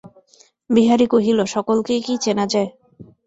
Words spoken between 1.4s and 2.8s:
সকলকেই কি চেনা যায়।